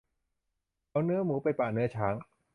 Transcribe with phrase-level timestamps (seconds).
[0.89, 2.15] เอาเนื้อหนูไปปะเนื้อช้าง